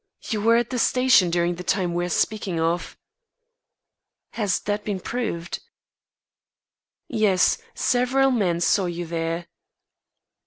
[0.31, 2.97] You were at the station during the time we are speaking of."
[4.33, 5.59] "Has that been proved?"
[7.07, 9.45] "Yes; several men saw you there."